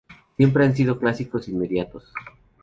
Siempre 0.35 0.65
han 0.65 0.75
sido 0.75 0.97
clásicos 0.97 1.47
inmediatos. 1.47 2.11